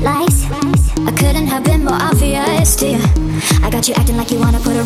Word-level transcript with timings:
lies. 0.00 0.46
I 1.06 1.12
couldn't 1.12 1.46
have 1.46 1.64
been 1.64 1.84
more 1.84 1.94
obvious 2.00 2.76
to 2.76 2.88
you. 2.88 3.02
I 3.62 3.70
got 3.70 3.88
you 3.88 3.94
acting 3.94 4.16
like 4.16 4.30
you 4.30 4.38
wanna 4.38 4.60
put 4.60 4.76
a 4.76 4.84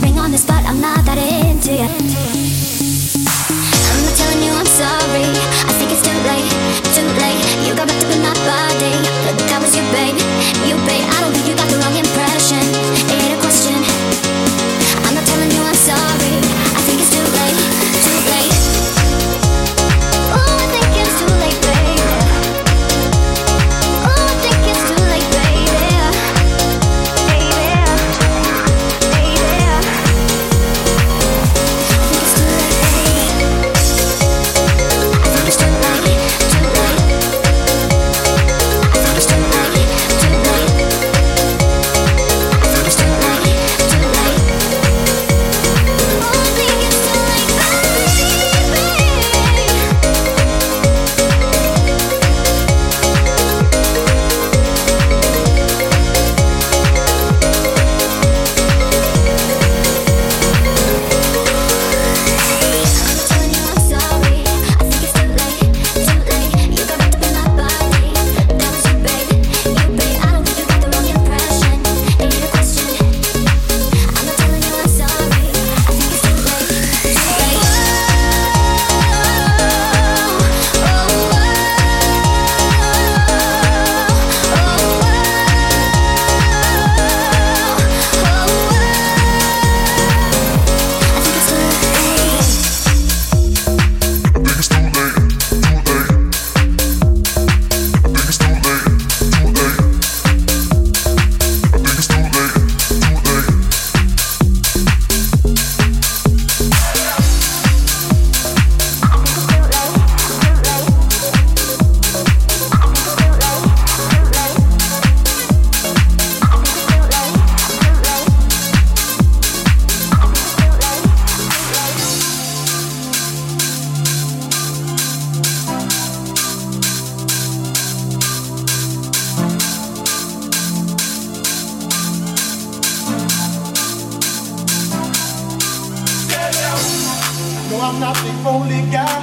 not 138.02 138.16
the 138.16 138.48
only 138.50 138.82
guy 138.90 139.20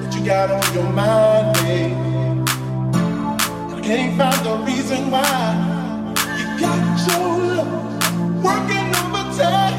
that 0.00 0.14
you 0.14 0.24
got 0.24 0.50
on 0.50 0.74
your 0.74 0.90
mind, 0.94 1.52
baby. 1.56 1.94
I 3.76 3.80
can't 3.82 4.16
find 4.16 4.40
the 4.46 4.54
reason 4.64 5.10
why 5.10 5.28
you 6.38 6.46
got 6.58 6.80
your 7.06 7.28
love 7.48 8.44
working 8.44 8.88
overtime. 9.02 9.69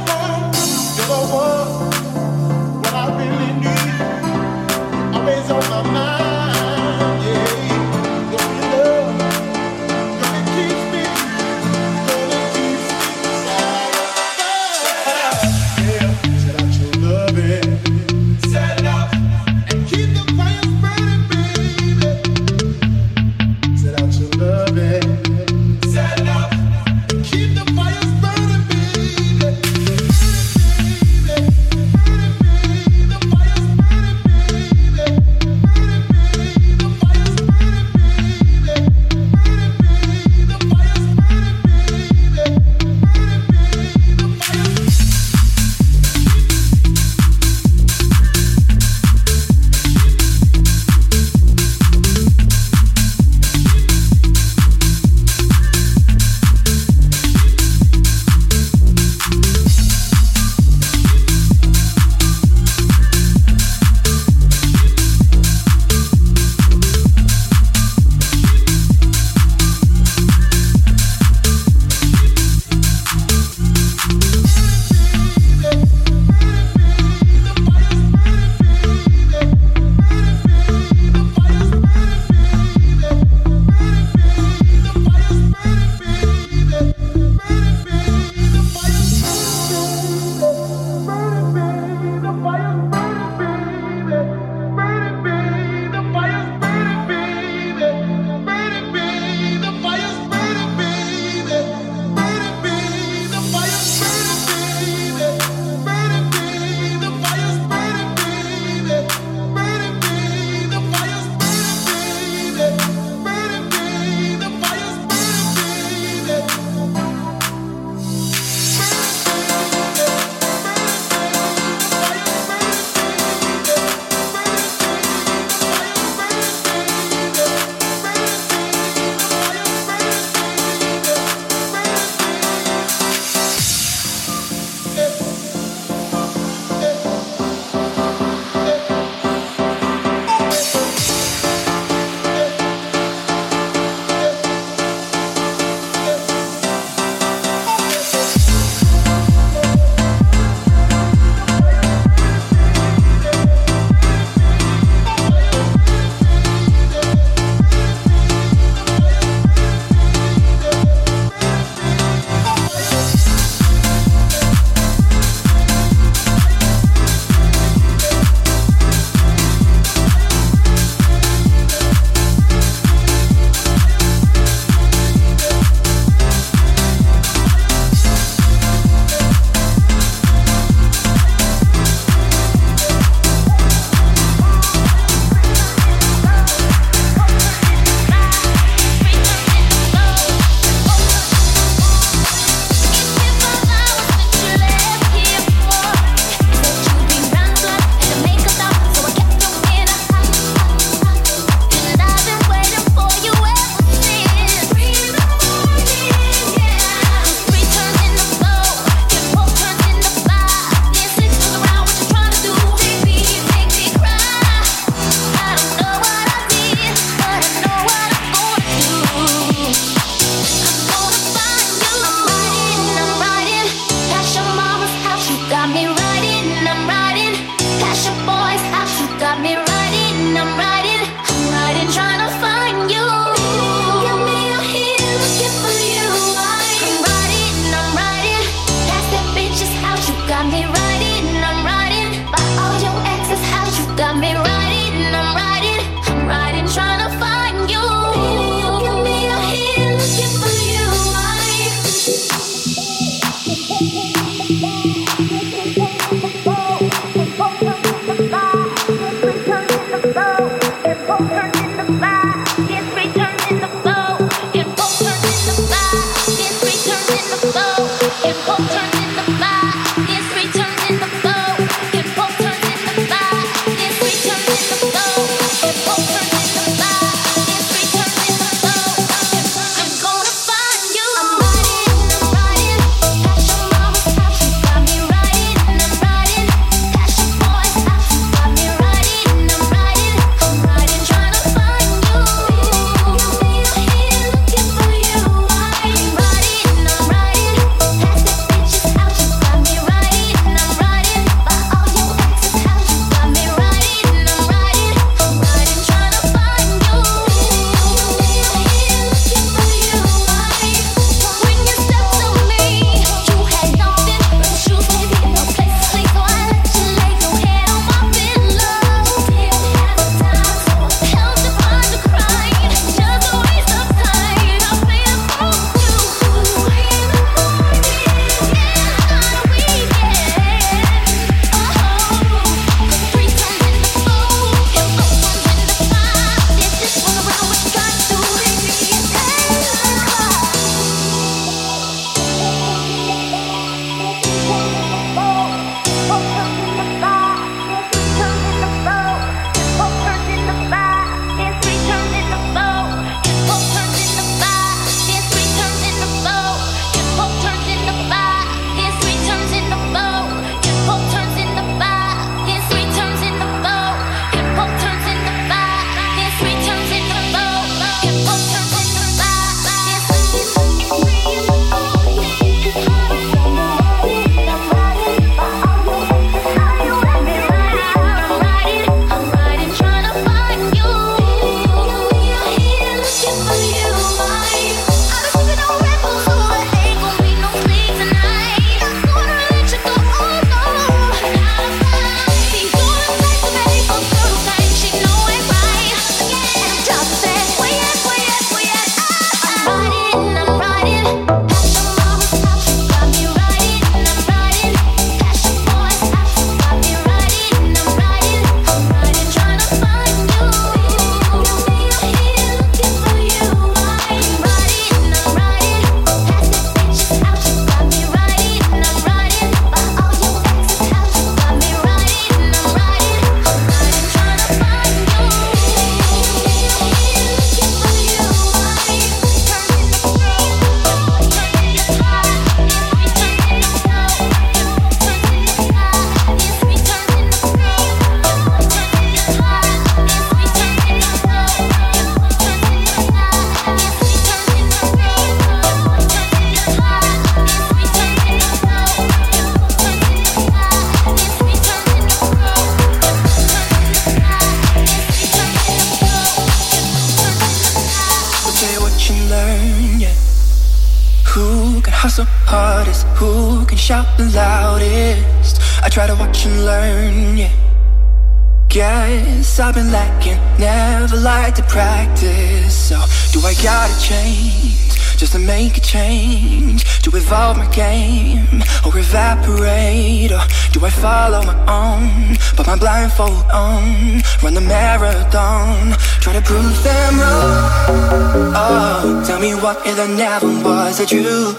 like 471.52 471.66
to 471.66 471.74
practice. 471.74 472.90
So 472.90 472.96
do 473.32 473.46
I 473.46 473.54
gotta 473.62 474.00
change 474.00 474.96
Just 475.18 475.34
to 475.34 475.40
make 475.40 475.78
a 475.78 475.82
change? 475.82 476.84
To 477.02 477.10
evolve 477.16 477.58
my 477.58 477.68
game 477.72 478.64
Or 478.86 478.98
evaporate? 478.98 480.32
Or 480.32 480.44
do 480.72 480.86
I 480.86 480.90
follow 480.90 481.42
my 481.44 481.58
own 481.68 482.38
Put 482.56 482.68
my 482.68 482.78
blindfold 482.78 483.46
on? 483.52 484.22
Run 484.44 484.54
the 484.54 484.62
marathon 484.62 485.94
Try 486.22 486.34
to 486.34 486.42
prove 486.42 486.84
them 486.84 487.20
wrong. 487.20 488.54
Oh, 488.56 489.24
tell 489.26 489.40
me 489.40 489.56
what 489.56 489.86
if 489.86 489.96
there 489.98 490.08
never 490.08 490.48
was 490.48 491.00
a 491.00 491.06
truth 491.06 491.58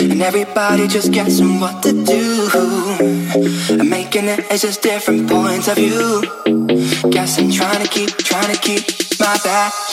and 0.00 0.22
everybody 0.22 0.86
just 0.86 1.12
guessing 1.12 1.58
what 1.58 1.82
to 1.82 1.92
do. 1.92 2.48
I'm 3.80 3.88
making 3.88 4.26
it, 4.26 4.46
it's 4.50 4.62
just 4.62 4.82
different 4.82 5.28
points 5.28 5.66
of 5.68 5.74
view. 5.76 6.22
Guessing, 7.10 7.50
trying 7.50 7.82
to 7.84 7.88
keep, 7.88 8.10
trying 8.18 8.54
to 8.54 8.60
keep 8.60 8.84
my 9.18 9.36
balance. 9.44 9.88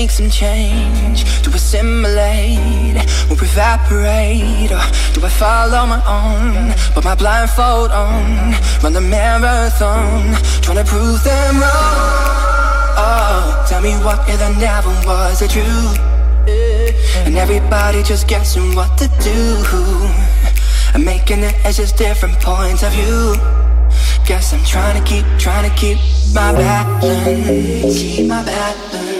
Make 0.00 0.10
some 0.10 0.30
change? 0.30 1.18
To 1.42 1.50
assimilate 1.50 2.96
or 3.28 3.36
evaporate? 3.48 4.72
Or 4.76 4.84
do 5.12 5.18
I 5.28 5.30
follow 5.42 5.82
my 5.94 6.00
own, 6.18 6.72
put 6.94 7.04
my 7.04 7.14
blindfold 7.14 7.90
on, 7.90 8.54
run 8.82 8.94
the 8.94 9.02
marathon, 9.02 10.22
trying 10.64 10.80
to 10.82 10.86
prove 10.92 11.22
them 11.22 11.54
wrong? 11.60 12.86
Oh, 13.04 13.66
tell 13.68 13.82
me 13.82 13.92
what 14.06 14.20
if 14.30 14.38
there 14.38 14.56
never 14.68 14.92
was 15.08 15.42
a 15.42 15.48
truth? 15.48 15.98
And 17.26 17.36
everybody 17.36 18.02
just 18.02 18.26
guessing 18.26 18.74
what 18.74 18.96
to 19.00 19.06
do. 19.28 19.38
I'm 20.94 21.04
making 21.04 21.40
it 21.40 21.56
as 21.66 21.76
just 21.76 21.98
different 21.98 22.36
points 22.40 22.82
of 22.82 22.92
view. 22.92 23.34
Guess 24.24 24.54
I'm 24.54 24.64
trying 24.64 24.96
to 24.98 25.04
keep, 25.10 25.26
trying 25.38 25.68
to 25.68 25.76
keep 25.76 25.98
my 26.32 26.52
balance. 26.52 27.98
Keep 28.00 28.28
my 28.28 28.42
balance, 28.44 29.19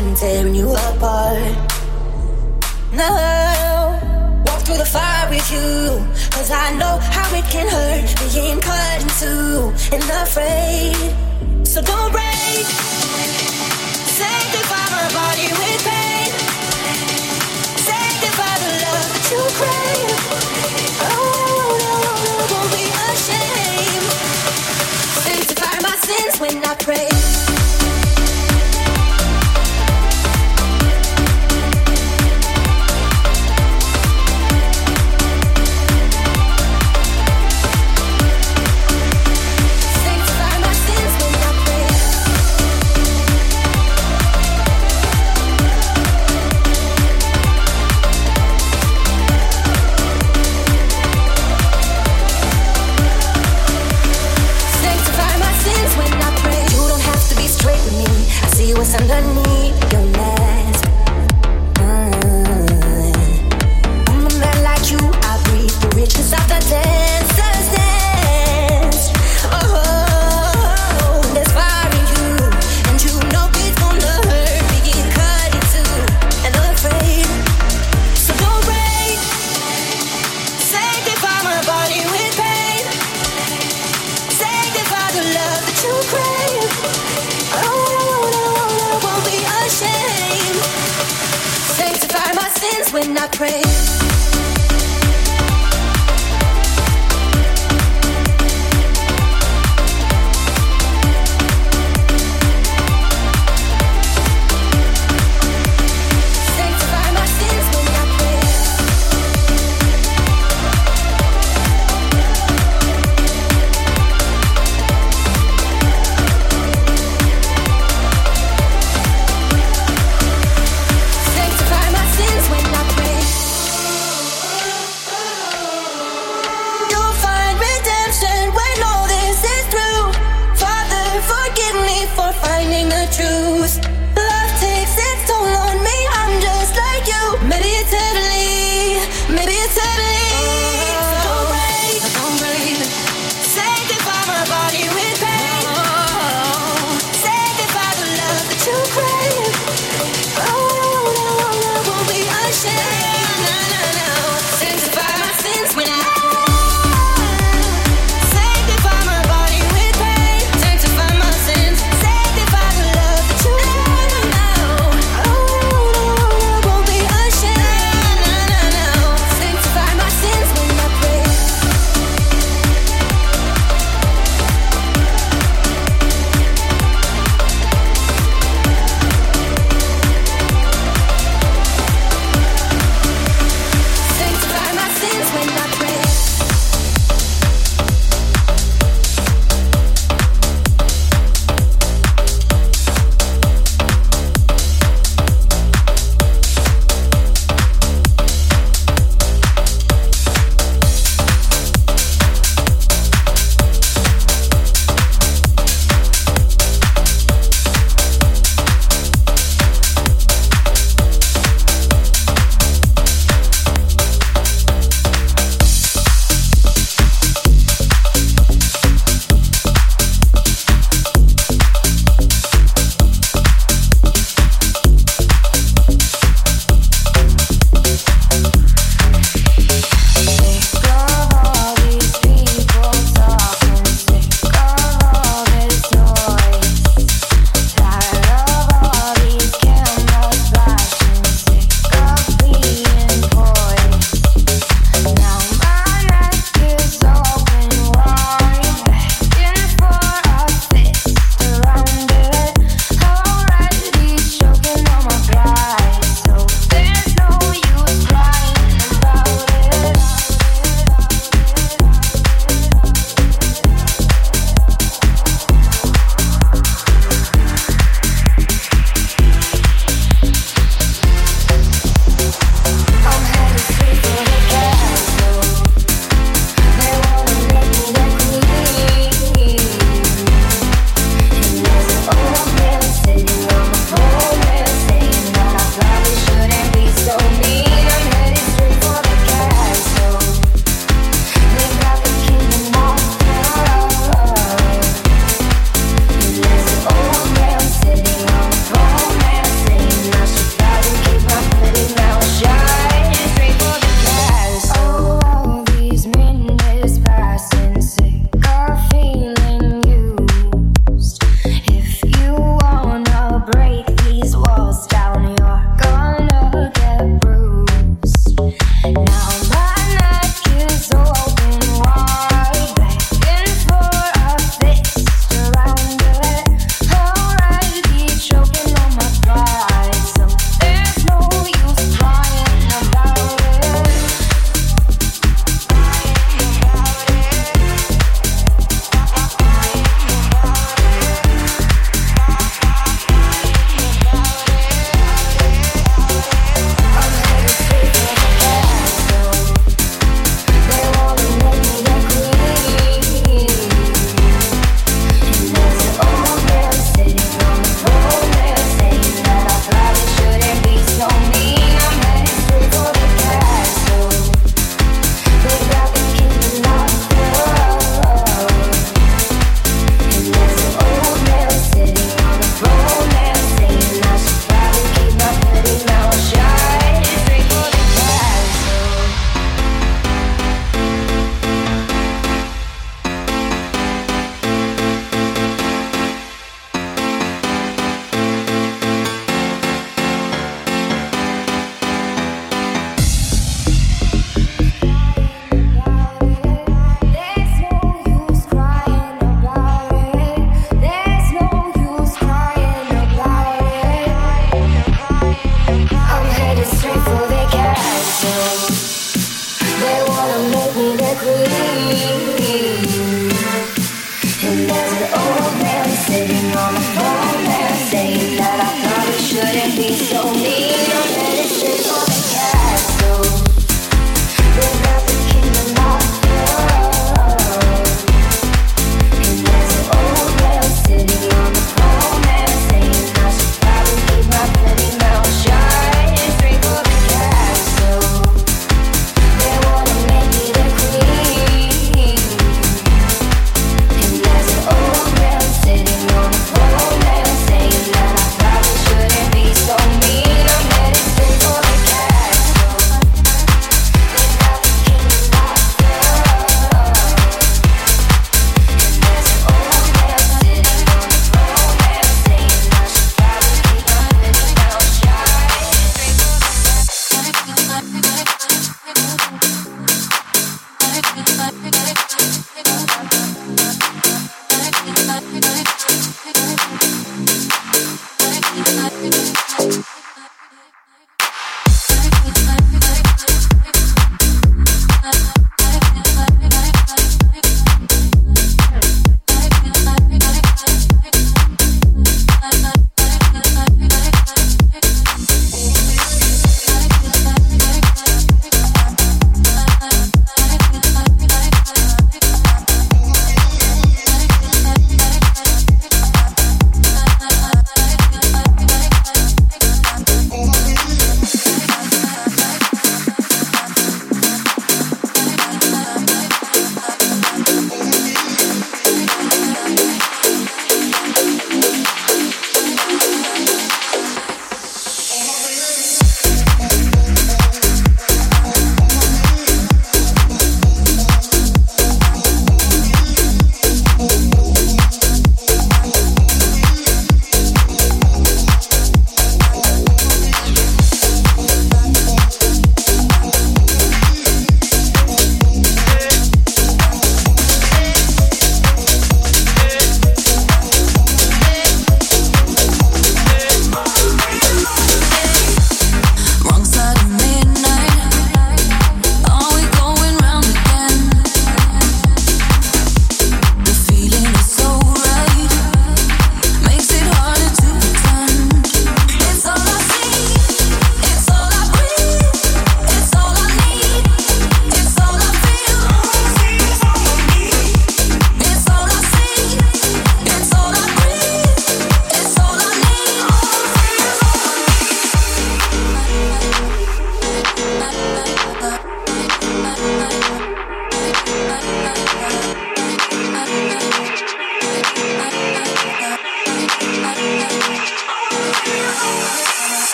life's 0.00 0.20
tearing 0.20 0.54
you 0.54 0.70
apart. 0.70 1.56
Now, 2.92 4.42
walk 4.46 4.62
through 4.62 4.78
the 4.78 4.84
fire 4.84 5.28
with 5.30 5.50
you, 5.52 5.98
cause 6.30 6.50
I 6.50 6.76
know 6.76 6.98
how 6.98 7.34
it 7.34 7.44
can 7.50 7.68
hurt 7.68 8.32
being 8.34 8.60
cut 8.60 9.02
in 9.02 9.08
two 9.20 9.72
and 9.94 10.04
afraid. 10.22 11.66
So 11.66 11.80
don't 11.82 12.12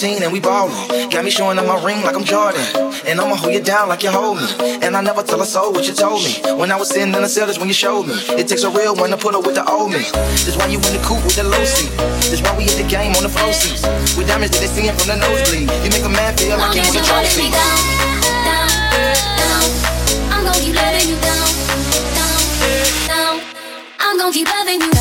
17 0.00 0.22
and 0.24 0.32
we 0.32 0.40
ballin'. 0.40 0.72
Got 1.10 1.24
me 1.24 1.30
showing 1.30 1.58
up 1.58 1.66
my 1.66 1.76
ring 1.84 2.02
like 2.02 2.16
I'm 2.16 2.24
Jordan. 2.24 2.64
And 3.04 3.20
I'ma 3.20 3.36
hold 3.36 3.52
you 3.52 3.60
down 3.60 3.88
like 3.88 4.02
you 4.02 4.10
hold 4.10 4.38
me. 4.38 4.48
And 4.80 4.96
I 4.96 5.02
never 5.02 5.22
tell 5.22 5.40
a 5.42 5.44
soul 5.44 5.72
what 5.72 5.86
you 5.86 5.92
told 5.92 6.24
me. 6.24 6.40
When 6.56 6.72
I 6.72 6.76
was 6.76 6.88
sitting 6.88 7.12
in 7.12 7.20
the 7.20 7.28
cell, 7.28 7.46
when 7.58 7.68
you 7.68 7.74
showed 7.74 8.06
me. 8.06 8.14
It 8.40 8.48
takes 8.48 8.62
a 8.62 8.70
real 8.70 8.96
one 8.96 9.10
to 9.10 9.18
put 9.18 9.34
up 9.34 9.44
with 9.44 9.56
the 9.56 9.64
old 9.68 9.92
me. 9.92 10.00
That's 10.44 10.56
why 10.56 10.68
you 10.68 10.78
in 10.78 10.92
the 10.96 11.02
coupe 11.04 11.22
with 11.24 11.36
the 11.36 11.44
low 11.44 11.64
seat. 11.64 11.92
That's 12.32 12.40
why 12.40 12.56
we 12.56 12.64
hit 12.64 12.80
the 12.80 12.88
game 12.88 13.12
on 13.16 13.22
the 13.22 13.28
flow 13.28 13.52
seats. 13.52 13.84
With 14.16 14.26
diamonds 14.26 14.56
that 14.56 14.64
they 14.64 14.72
seein' 14.72 14.96
from 14.96 15.08
the 15.12 15.16
nosebleed. 15.20 15.68
You 15.84 15.90
make 15.92 16.04
a 16.04 16.08
man 16.08 16.32
feel 16.36 16.56
like 16.56 16.72
he's 16.72 16.88
won 16.88 16.96
a 16.96 17.04
trophy. 17.04 17.52
Down, 17.52 17.76
down, 18.48 19.68
I'm 20.32 20.48
gonna 20.48 20.60
keep 20.64 20.76
loving 20.80 21.08
you 21.12 21.18
down, 21.20 21.48
down, 22.16 22.40
down. 23.04 23.34
I'm 24.00 24.16
gonna 24.16 24.32
keep 24.32 24.48
loving 24.48 24.80
you 24.80 24.90
down. 24.92 24.99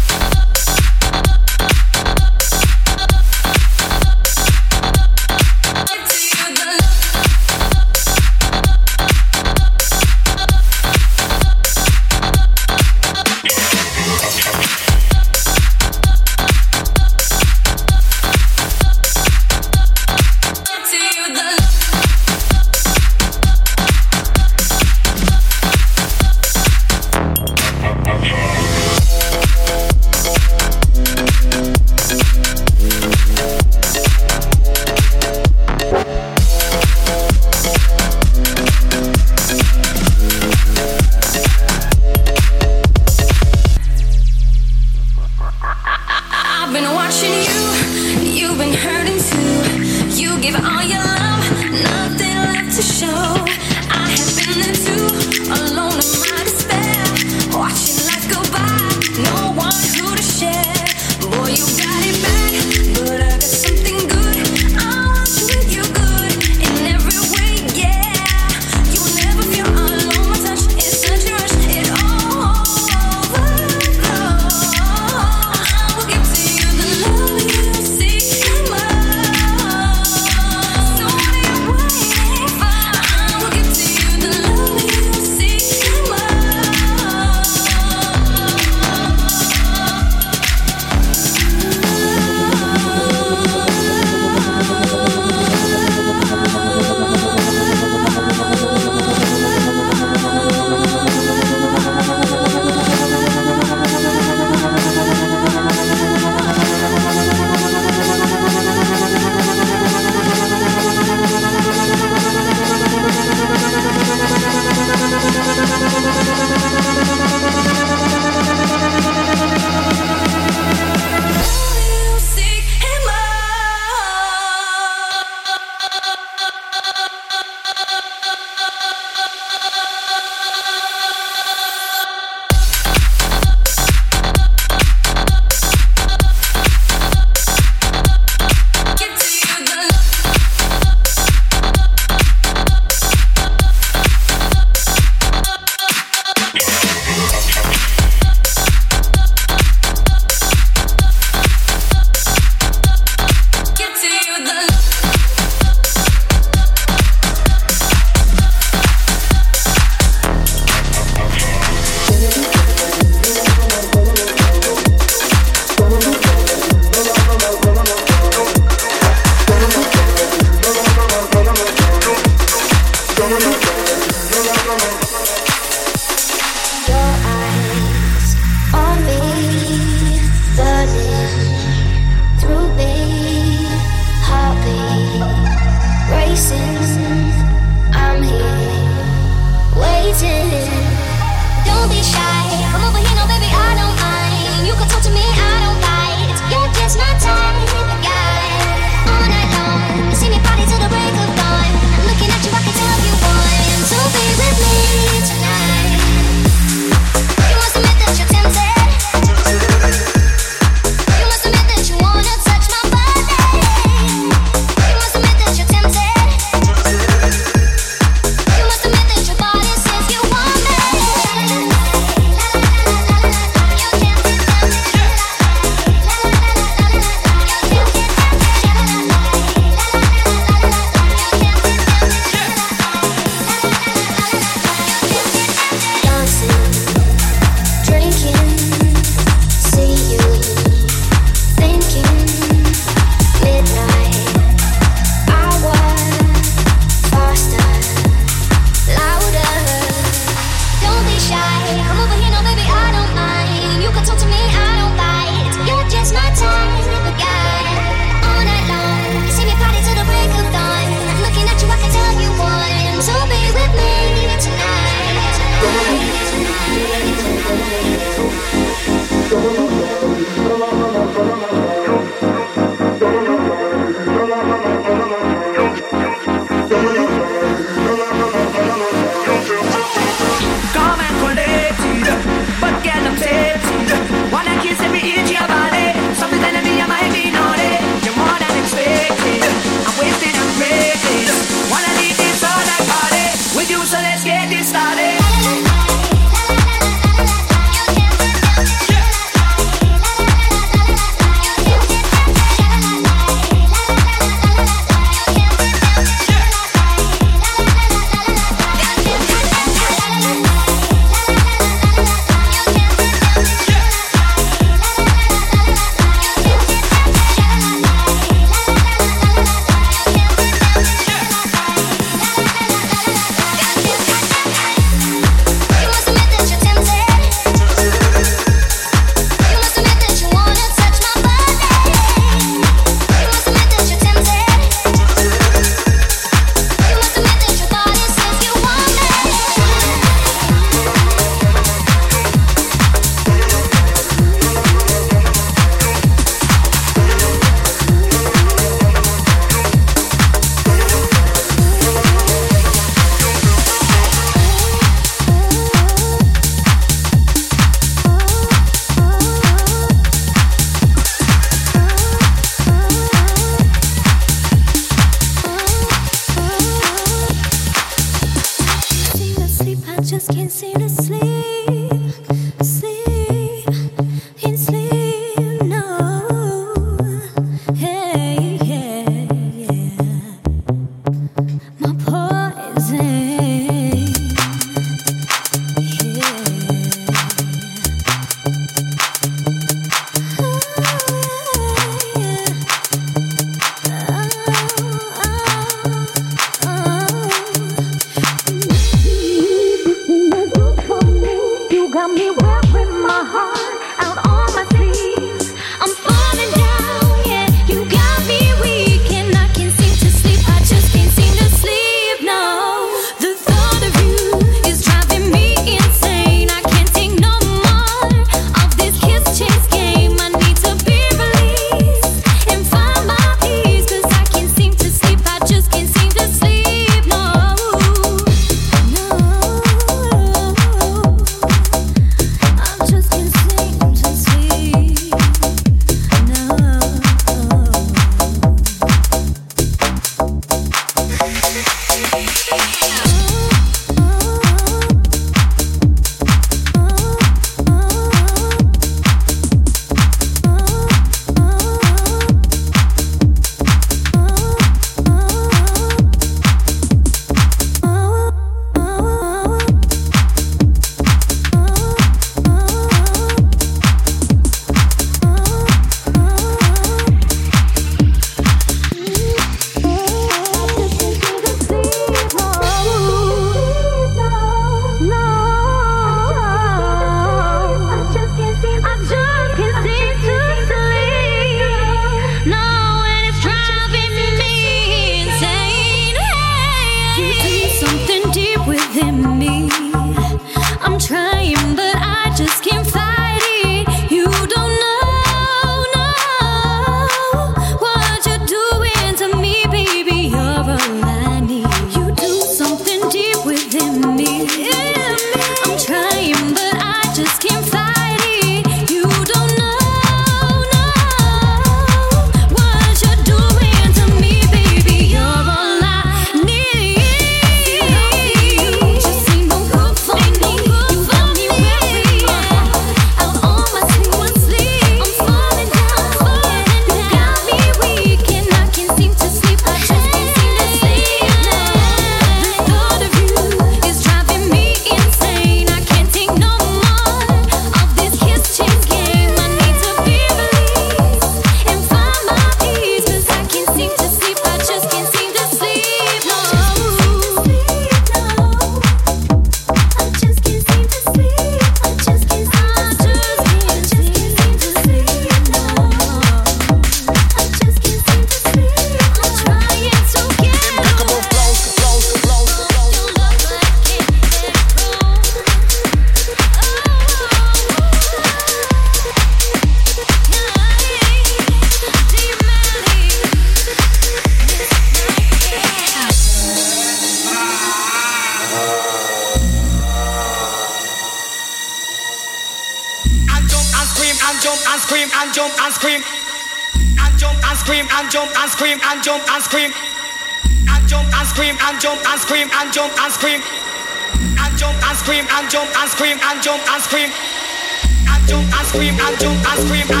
scream 598.71 598.95
and 598.97 599.19
jump 599.19 599.49
and 599.51 599.67
scream 599.67 599.87
and 599.91 600.00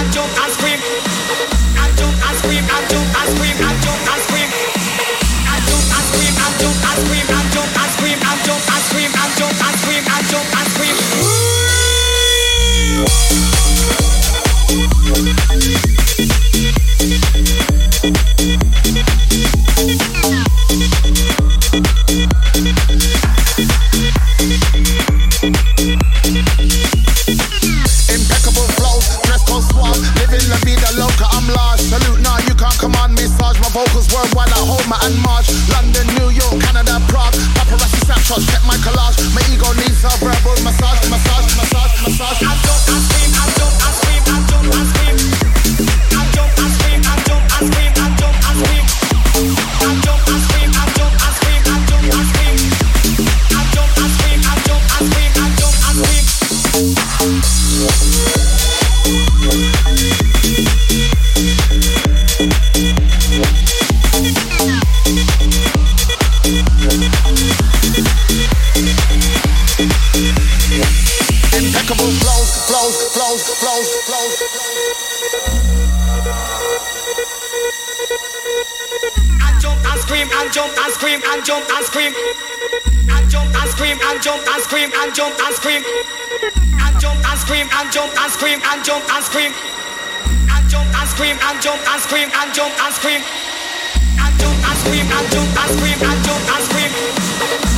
And 86.01 86.97
jump 86.99 87.21
and 87.21 87.37
scream 87.37 87.67
and 87.69 87.91
jump 87.93 88.09
and 88.17 88.31
scream 88.33 88.59
and 88.61 88.81
jump 88.83 89.05
and 89.05 89.23
scream. 89.23 89.53
And 89.53 90.65
jump 90.69 90.89
and 90.89 91.07
scream 91.09 91.37
and 91.37 91.61
jump 91.61 91.77
and 91.85 92.01
scream 92.01 92.29
and 92.33 92.49
jump 92.53 92.73
and 92.81 92.93
scream. 92.93 93.21
And 93.21 94.33
jump 94.41 94.57
and 94.65 94.77
scream 94.81 95.05
and 95.05 95.27
jump 95.29 95.57
and 95.61 95.69
scream 95.77 95.99
and 96.01 96.19
jump 96.25 96.41
and 96.41 96.63
scream. 96.65 96.91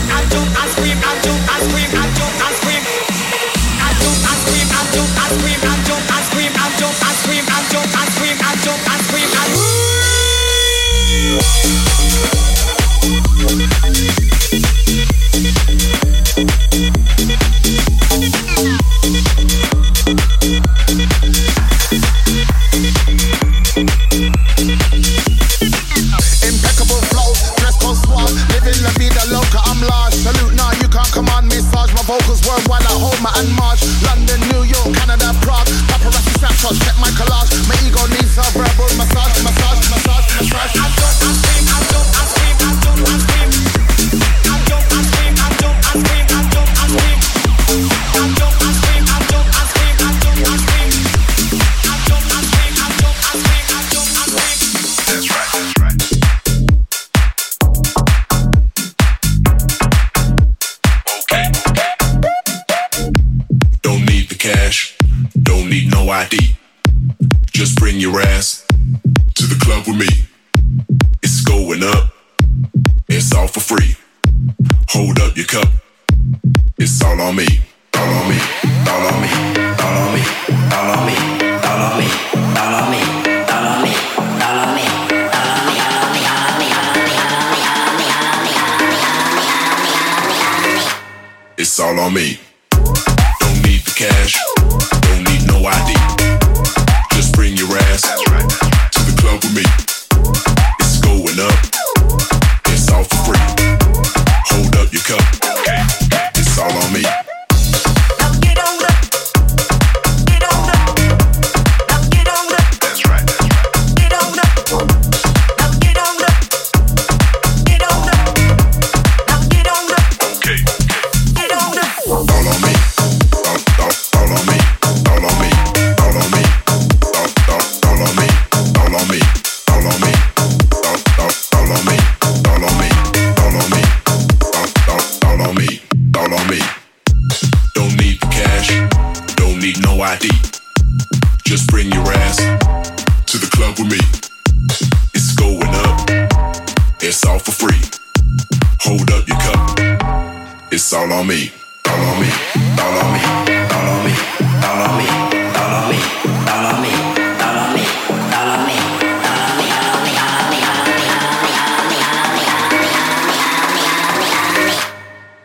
And 0.07 0.25
jump 0.31 0.55
and 0.55 0.69
scream 0.71 0.99
and 1.03 1.19
jump 1.23 1.51
and 1.51 1.61
scream 1.67 1.91
and 1.99 2.11
jump 2.15 2.43
and 2.47 2.55
scream. 2.63 2.83
And 3.83 3.95
jump 3.99 4.23
and 4.23 4.39
scream 4.39 4.67
and 4.71 4.87
jump 4.93 5.19
and 5.19 5.31
scream 5.35 5.59
and 5.67 5.81
jump 5.83 6.07
and 6.15 6.23
scream 6.23 6.53
and 6.63 6.73
jump 6.79 6.95
and 7.03 7.15
scream 7.19 7.43
and 7.43 7.65
jump 7.71 7.91
and 7.91 8.07
scream 8.07 8.37
and 8.39 8.57
jump 8.63 8.87
and 8.87 9.01
scream 9.03 9.27
and. 9.35 9.51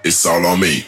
It's 0.08 0.24
all 0.24 0.46
on 0.46 0.58
me. 0.58 0.87